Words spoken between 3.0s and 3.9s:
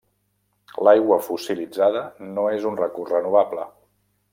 renovable.